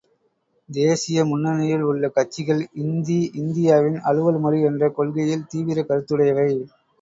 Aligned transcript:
தேசிய 0.69 1.25
முன்னணியில் 1.25 1.81
உள்ள 1.81 2.07
கட்சிகள், 2.09 2.63
இந்தி 2.75 3.19
இந்தியாவின் 3.35 3.99
அலுவல் 4.09 4.39
மொழி 4.39 4.61
என்ற 4.63 4.89
கொள்கையில் 4.91 5.47
தீவிரக் 5.47 5.89
கருத்துடையவை. 5.89 6.49